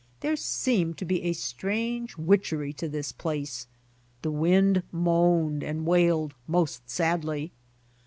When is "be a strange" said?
1.05-2.17